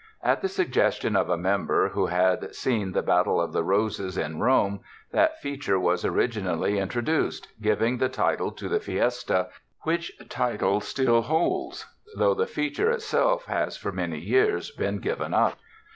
[0.23, 4.39] At the suggestion of a member who had seen the Battle of the Roses in
[4.39, 4.79] Rome,
[5.13, 9.49] tliat feature was originally introduced, giv ing the title to the fiesta,
[9.83, 11.85] which title still holds,
[12.17, 15.59] though the feature itself has, for many years, been given up.